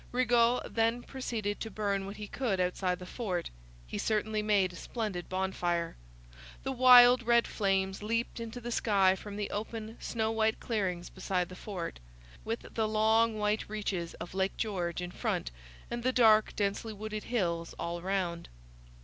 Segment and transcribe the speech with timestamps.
[0.11, 3.51] Rigaud then proceeded to burn what he could outside the fort.
[3.85, 5.95] He certainly made a splendid bonfire;
[6.63, 11.49] the wild, red flames leaped into the sky from the open, snow white clearings beside
[11.49, 11.99] the fort,
[12.43, 15.51] with the long, white reaches of Lake George in front
[15.91, 18.49] and the dark, densely wooded hills all round.